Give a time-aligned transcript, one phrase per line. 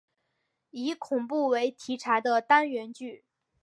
[0.71, 3.23] 以恐怖为题材的单元剧。